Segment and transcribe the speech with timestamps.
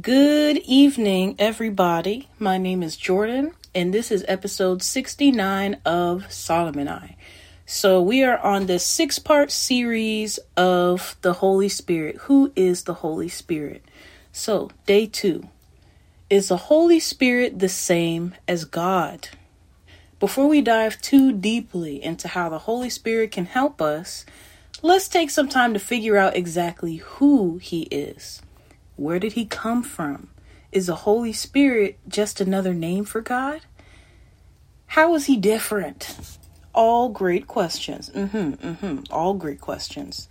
[0.00, 2.28] Good evening, everybody.
[2.40, 7.16] My name is Jordan, and this is episode 69 of Solomon I.
[7.66, 12.16] So, we are on the six part series of the Holy Spirit.
[12.22, 13.84] Who is the Holy Spirit?
[14.32, 15.48] So, day two
[16.28, 19.28] Is the Holy Spirit the same as God?
[20.18, 24.26] Before we dive too deeply into how the Holy Spirit can help us,
[24.82, 28.42] let's take some time to figure out exactly who He is.
[28.96, 30.28] Where did he come from?
[30.72, 33.60] Is the Holy Spirit just another name for God?
[34.88, 36.38] How is he different?
[36.74, 38.10] All great questions.
[38.10, 38.98] Mm-hmm, mm-hmm.
[39.10, 40.28] All great questions.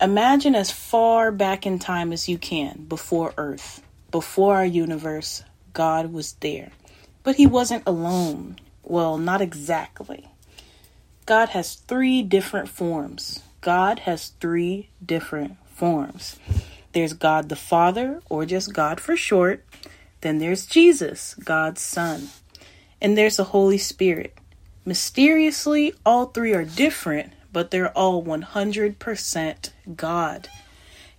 [0.00, 5.42] Imagine as far back in time as you can, before Earth, before our universe,
[5.72, 6.72] God was there.
[7.22, 8.58] But he wasn't alone.
[8.82, 10.28] Well, not exactly.
[11.26, 13.42] God has three different forms.
[13.60, 16.38] God has three different forms.
[16.94, 19.64] There's God the Father, or just God for short.
[20.20, 22.28] Then there's Jesus, God's Son.
[23.00, 24.38] And there's the Holy Spirit.
[24.84, 30.48] Mysteriously, all three are different, but they're all 100% God.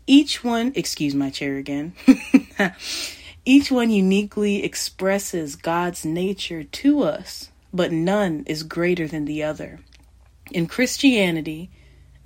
[0.08, 1.94] Each one, excuse my chair again,
[3.46, 9.82] each one uniquely expresses God's nature to us, but none is greater than the other.
[10.52, 11.70] In Christianity,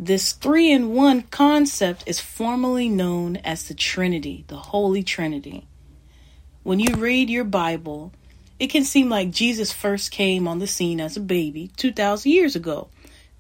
[0.02, 5.68] this three in one concept is formally known as the Trinity, the Holy Trinity.
[6.64, 8.14] When you read your Bible,
[8.60, 12.56] it can seem like Jesus first came on the scene as a baby 2,000 years
[12.56, 12.88] ago.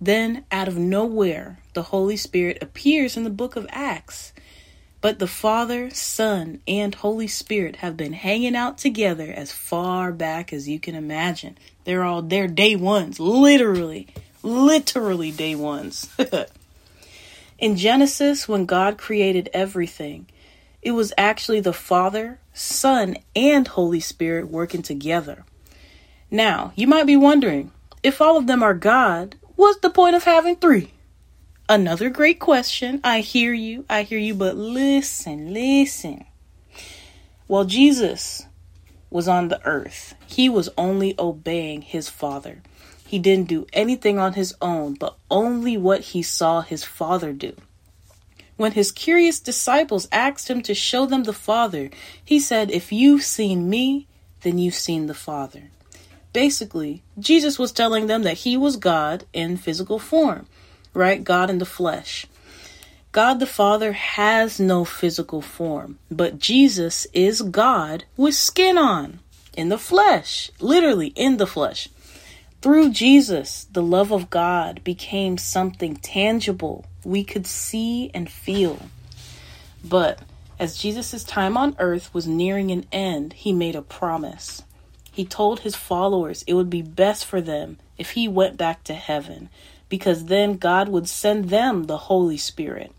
[0.02, 4.34] Then, out of nowhere, the Holy Spirit appears in the book of Acts.
[5.00, 10.52] But the Father, Son, and Holy Spirit have been hanging out together as far back
[10.52, 11.58] as you can imagine.
[11.86, 14.10] They're all they're day ones, literally
[14.44, 16.10] literally day ones.
[17.60, 20.28] in Genesis, when God created everything,
[20.82, 25.46] it was actually the Father, Son, and Holy Spirit working together.
[26.32, 27.72] Now, you might be wondering
[28.04, 30.92] if all of them are God, what's the point of having three?
[31.68, 33.00] Another great question.
[33.04, 33.86] I hear you.
[33.90, 36.26] I hear you, but listen, listen.
[37.46, 38.48] While Jesus
[39.10, 42.62] was on the earth, he was only obeying his Father.
[43.10, 47.56] He didn't do anything on his own, but only what he saw his Father do.
[48.56, 51.90] When his curious disciples asked him to show them the Father,
[52.24, 54.06] he said, If you've seen me,
[54.42, 55.72] then you've seen the Father.
[56.34, 60.46] Basically, Jesus was telling them that he was God in physical form,
[60.94, 61.24] right?
[61.24, 62.28] God in the flesh.
[63.12, 69.18] God the Father has no physical form, but Jesus is God with skin on,
[69.58, 71.90] in the flesh, literally in the flesh.
[72.62, 78.90] Through Jesus, the love of God became something tangible we could see and feel.
[79.82, 80.20] But
[80.60, 84.64] as Jesus' time on earth was nearing an end, he made a promise.
[85.10, 88.94] He told his followers it would be best for them if he went back to
[88.94, 89.50] heaven,
[89.88, 92.94] because then God would send them the Holy Spirit.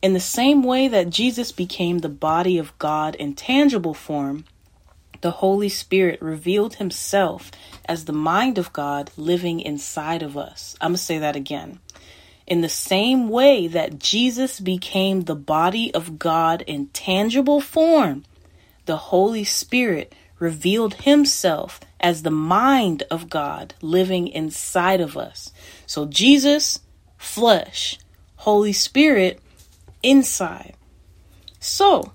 [0.00, 4.44] In the same way that Jesus became the body of God in tangible form,
[5.20, 7.50] the Holy Spirit revealed himself
[7.86, 10.76] as the mind of God living inside of us.
[10.80, 11.80] I'm going to say that again.
[12.46, 18.24] In the same way that Jesus became the body of God in tangible form,
[18.84, 25.52] the Holy Spirit revealed himself as the mind of God living inside of us.
[25.86, 26.80] So Jesus,
[27.16, 27.98] flesh,
[28.36, 29.40] Holy Spirit,
[30.02, 30.74] inside.
[31.58, 32.12] So,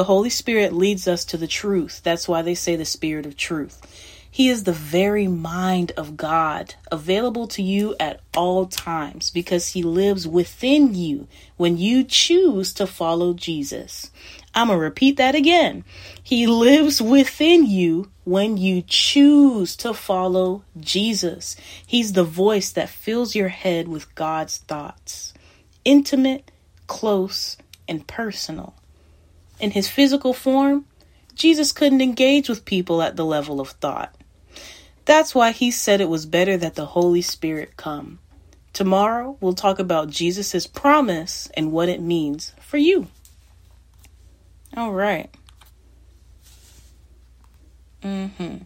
[0.00, 2.00] the Holy Spirit leads us to the truth.
[2.02, 3.82] That's why they say the Spirit of truth.
[4.30, 9.82] He is the very mind of God, available to you at all times because He
[9.82, 11.28] lives within you
[11.58, 14.10] when you choose to follow Jesus.
[14.54, 15.84] I'm going to repeat that again.
[16.22, 21.56] He lives within you when you choose to follow Jesus.
[21.86, 25.34] He's the voice that fills your head with God's thoughts
[25.84, 26.50] intimate,
[26.86, 28.79] close, and personal.
[29.60, 30.86] In his physical form,
[31.34, 34.14] Jesus couldn't engage with people at the level of thought.
[35.04, 38.18] That's why he said it was better that the Holy Spirit come.
[38.72, 43.08] Tomorrow, we'll talk about Jesus' promise and what it means for you.
[44.76, 45.28] All right.
[48.02, 48.58] Mm-hmm.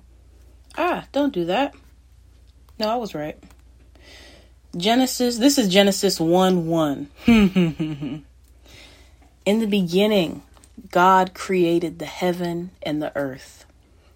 [0.77, 1.75] Ah, don't do that.
[2.79, 3.39] No, I was right.
[4.77, 7.09] Genesis, this is Genesis 1 1.
[7.27, 8.25] In
[9.61, 10.43] the beginning,
[10.91, 13.65] God created the heaven and the earth.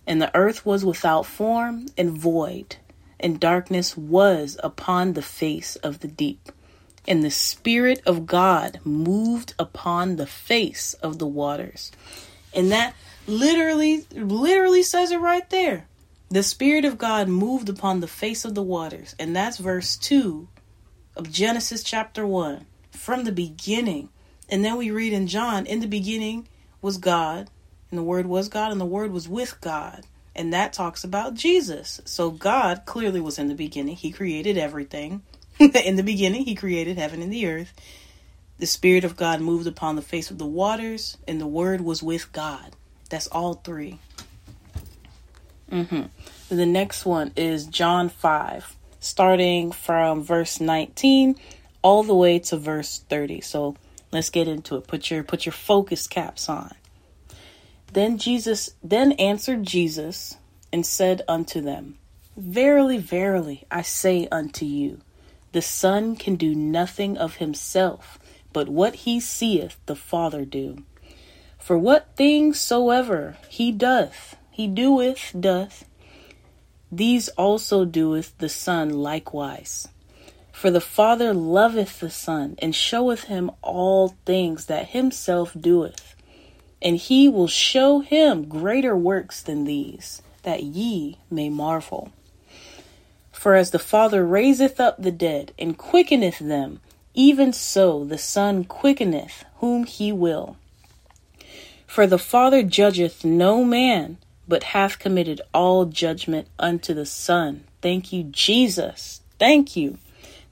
[0.06, 2.76] And the earth was without form and void,
[3.20, 6.50] and darkness was upon the face of the deep.
[7.06, 11.92] And the Spirit of God moved upon the face of the waters.
[12.54, 12.94] And that
[13.26, 15.86] literally, literally says it right there.
[16.30, 19.14] The Spirit of God moved upon the face of the waters.
[19.18, 20.48] And that's verse 2
[21.16, 22.66] of Genesis chapter 1.
[22.92, 24.10] From the beginning.
[24.48, 26.48] And then we read in John, in the beginning
[26.80, 27.50] was God,
[27.90, 30.04] and the Word was God, and the Word was with God.
[30.34, 32.00] And that talks about Jesus.
[32.04, 33.96] So God clearly was in the beginning.
[33.96, 35.22] He created everything.
[35.58, 37.72] in the beginning, He created heaven and the earth.
[38.58, 42.02] The Spirit of God moved upon the face of the waters, and the Word was
[42.02, 42.74] with God.
[43.08, 43.98] That's all 3
[45.70, 46.54] Mm-hmm.
[46.54, 51.36] The next one is John 5, starting from verse 19
[51.82, 53.42] all the way to verse 30.
[53.42, 53.76] So
[54.12, 54.86] let's get into it.
[54.86, 56.72] Put your put your focus caps on.
[57.92, 60.36] Then Jesus then answered Jesus
[60.72, 61.98] and said unto them,
[62.36, 65.00] Verily, verily, I say unto you,
[65.52, 68.18] the Son can do nothing of himself,
[68.52, 70.84] but what he seeth the Father do.
[71.58, 75.84] For what things soever he doth, he doeth, doth,
[76.92, 79.88] these also doeth the Son likewise.
[80.58, 86.16] For the Father loveth the Son, and showeth him all things that himself doeth
[86.80, 92.12] and he will show him greater works than these, that ye may marvel.
[93.32, 96.80] For as the Father raiseth up the dead, and quickeneth them,
[97.14, 100.56] even so the Son quickeneth whom he will.
[101.86, 107.64] For the Father judgeth no man, but hath committed all judgment unto the Son.
[107.82, 109.20] Thank you, Jesus.
[109.38, 109.98] Thank you.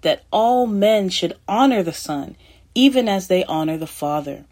[0.07, 2.37] That all men should honor the Son,
[2.77, 4.45] even as they honor the Father.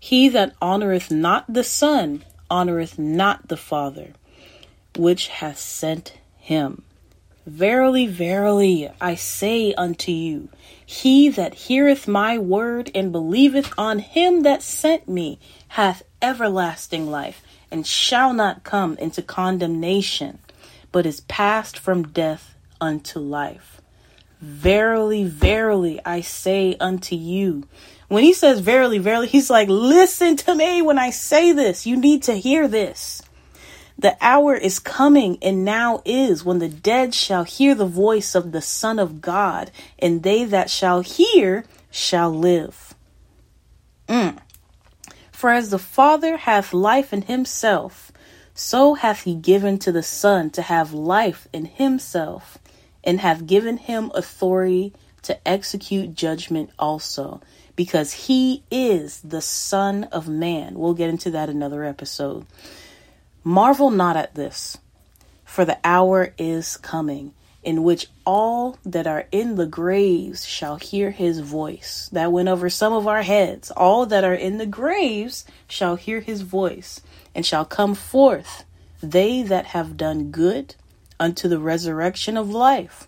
[0.00, 4.14] He that honoureth not the Son honoureth not the Father,
[4.96, 6.82] which hath sent him.
[7.46, 10.48] Verily, verily, I say unto you,
[10.84, 15.38] he that heareth my word and believeth on him that sent me
[15.68, 20.40] hath everlasting life, and shall not come into condemnation,
[20.90, 23.79] but is passed from death unto life.
[24.40, 27.64] Verily, verily, I say unto you,
[28.08, 31.86] when he says verily, verily, he's like, listen to me when I say this.
[31.86, 33.22] You need to hear this.
[33.96, 38.50] The hour is coming and now is when the dead shall hear the voice of
[38.50, 42.94] the Son of God, and they that shall hear shall live.
[44.08, 44.38] Mm.
[45.30, 48.10] For as the Father hath life in himself,
[48.54, 52.58] so hath he given to the Son to have life in himself,
[53.04, 54.92] and have given him authority
[55.22, 57.40] to execute judgment also
[57.76, 60.74] because he is the Son of Man.
[60.74, 62.46] We'll get into that another episode.
[63.42, 64.78] Marvel not at this,
[65.44, 67.32] for the hour is coming
[67.62, 72.08] in which all that are in the graves shall hear his voice.
[72.12, 73.70] That went over some of our heads.
[73.70, 77.00] All that are in the graves shall hear his voice,
[77.34, 78.64] and shall come forth,
[79.02, 80.74] they that have done good
[81.20, 83.06] unto the resurrection of life,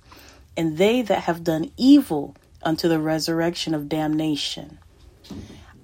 [0.57, 4.79] and they that have done evil unto the resurrection of damnation.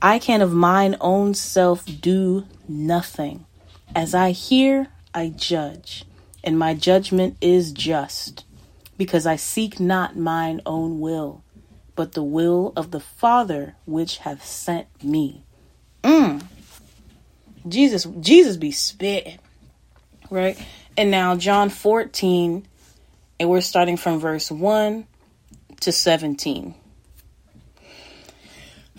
[0.00, 3.46] I can of mine own self do nothing.
[3.96, 6.04] As I hear, I judge,
[6.44, 8.44] and my judgment is just,
[8.96, 11.42] because I seek not mine own will,
[11.96, 15.42] but the will of the Father which hath sent me.
[16.04, 16.44] Mm.
[17.66, 19.38] Jesus, Jesus be spitting,
[20.30, 20.58] right?
[20.98, 22.66] And now John 14,
[23.38, 25.06] and we're starting from verse 1
[25.82, 26.74] to 17.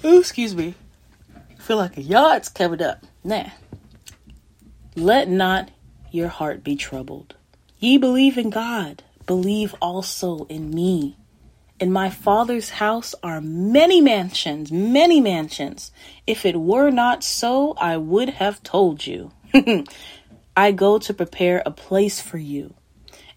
[0.06, 0.75] Ooh, excuse me.
[1.36, 3.06] I feel like a yard's covered up.
[3.22, 3.50] Nah.
[4.96, 5.72] Let not
[6.10, 7.36] your heart be troubled.
[7.79, 11.18] Ye believe in God, believe also in me.
[11.82, 15.91] In my Father's house are many mansions, many mansions.
[16.25, 19.34] If it were not so, I would have told you.
[20.60, 22.74] I go to prepare a place for you.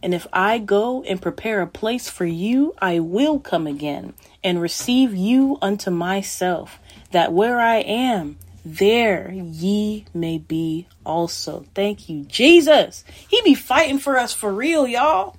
[0.02, 4.60] And if I go and prepare a place for you, I will come again and
[4.60, 6.80] receive you unto myself,
[7.12, 11.64] that where I am, there ye may be also.
[11.76, 13.04] Thank you, Jesus.
[13.28, 15.36] He be fighting for us for real, y'all.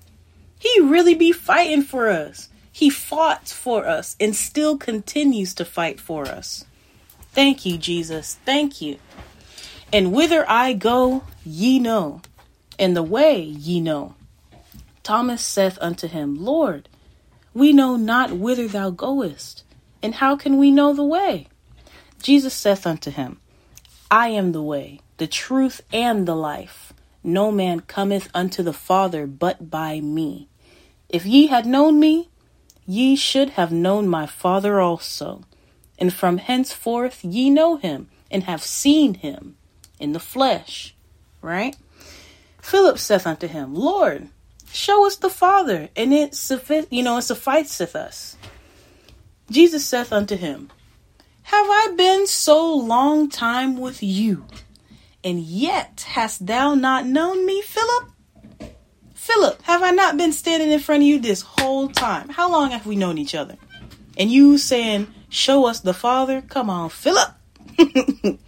[0.57, 2.47] He really be fighting for us.
[2.71, 6.63] He fought for us and still continues to fight for us.
[7.33, 8.39] Thank you, Jesus.
[8.45, 8.99] Thank you.
[9.93, 12.23] And whither I go, ye know,
[12.79, 14.15] and the way ye know.
[15.03, 16.89] Thomas saith unto him, Lord,
[17.53, 19.63] we know not whither thou goest,
[20.01, 21.47] and how can we know the way?
[22.23, 23.39] Jesus saith unto him,
[24.09, 26.91] I am the way, the truth, and the life.
[27.23, 30.47] No man cometh unto the Father but by me.
[31.07, 32.29] If ye had known me,
[32.87, 35.43] ye should have known my Father also.
[35.99, 39.55] And from henceforth ye know him, and have seen him.
[39.99, 40.95] In the flesh,
[41.41, 41.75] right?
[42.61, 44.29] Philip saith unto him, Lord,
[44.71, 46.37] show us the Father, and it
[46.89, 48.37] you know, it sufficeth us.
[49.51, 50.71] Jesus saith unto him,
[51.43, 54.45] Have I been so long time with you,
[55.23, 58.09] and yet hast thou not known me, Philip?
[59.13, 62.29] Philip, have I not been standing in front of you this whole time?
[62.29, 63.55] How long have we known each other?
[64.17, 66.41] And you saying, Show us the Father?
[66.41, 67.29] Come on, Philip.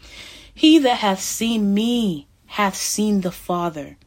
[0.55, 3.97] he that hath seen me hath seen the Father.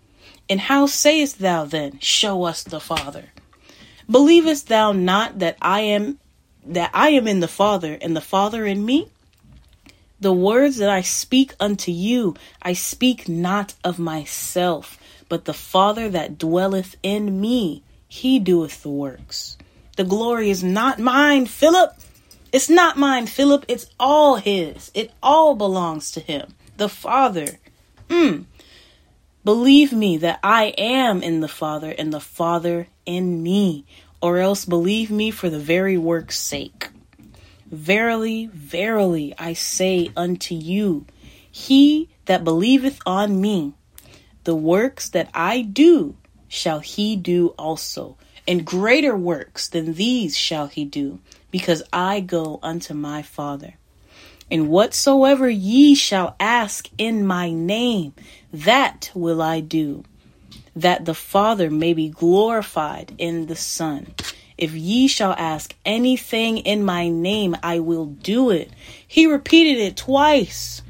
[0.48, 3.26] And how sayest thou then, Show us the Father?
[4.10, 6.18] Believest thou not that I am
[6.64, 9.08] that I am in the Father, and the Father in me?
[10.20, 16.08] The words that I speak unto you, I speak not of myself, but the Father
[16.08, 19.56] that dwelleth in me, he doeth the works.
[19.96, 21.92] The glory is not mine, Philip.
[22.52, 23.64] It's not mine, Philip.
[23.68, 24.90] It's all his.
[24.94, 27.58] It all belongs to him, the Father.
[28.08, 28.44] Mm.
[29.44, 33.84] Believe me that I am in the Father and the Father in me,
[34.20, 36.88] or else believe me for the very work's sake.
[37.66, 41.06] Verily, verily, I say unto you,
[41.50, 43.74] he that believeth on me,
[44.44, 46.16] the works that I do
[46.48, 52.58] shall he do also, and greater works than these shall he do, because I go
[52.62, 53.74] unto my Father.
[54.50, 58.14] And whatsoever ye shall ask in my name,
[58.52, 60.04] that will I do,
[60.74, 64.14] that the Father may be glorified in the Son.
[64.56, 68.70] If ye shall ask anything in my name, I will do it.
[69.06, 70.82] He repeated it twice.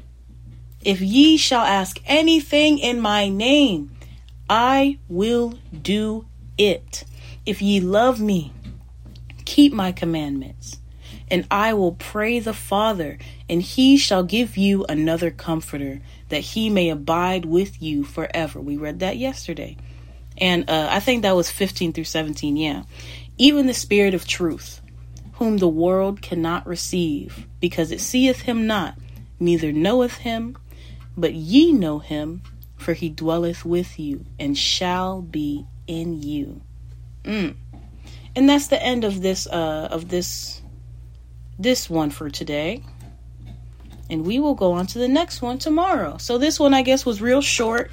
[0.83, 3.91] If ye shall ask anything in my name,
[4.49, 6.25] I will do
[6.57, 7.03] it.
[7.45, 8.53] If ye love me,
[9.49, 10.77] keep my commandments.
[11.31, 13.17] And I will pray the Father,
[13.49, 18.59] and he shall give you another comforter, that he may abide with you forever.
[18.61, 19.75] We read that yesterday.
[20.37, 22.83] And uh, I think that was 15 through 17, yeah.
[23.39, 24.81] Even the Spirit of truth,
[25.33, 28.99] whom the world cannot receive, because it seeth him not,
[29.39, 30.57] neither knoweth him,
[31.17, 32.43] but ye know him,
[32.77, 36.61] for he dwelleth with you and shall be in you.
[37.23, 37.55] Mm.
[38.35, 40.61] And that's the end of this uh of this
[41.57, 42.83] this one for today.
[44.09, 46.17] And we will go on to the next one tomorrow.
[46.17, 47.91] So this one I guess was real short.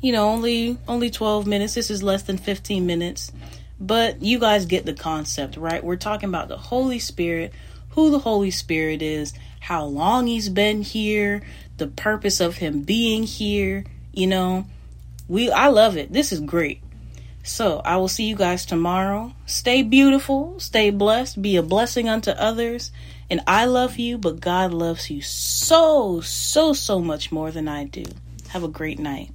[0.00, 1.74] You know, only only 12 minutes.
[1.74, 3.32] This is less than 15 minutes.
[3.78, 5.84] But you guys get the concept, right?
[5.84, 7.52] We're talking about the Holy Spirit,
[7.90, 11.42] who the Holy Spirit is, how long he's been here,
[11.76, 14.66] the purpose of him being here, you know.
[15.28, 16.12] We I love it.
[16.12, 16.80] This is great.
[17.46, 19.32] So, I will see you guys tomorrow.
[19.46, 22.90] Stay beautiful, stay blessed, be a blessing unto others.
[23.30, 27.84] And I love you, but God loves you so, so, so much more than I
[27.84, 28.02] do.
[28.48, 29.30] Have a great night.